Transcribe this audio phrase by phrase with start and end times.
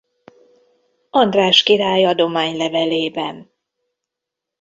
[1.09, 3.51] András király adománylevelében.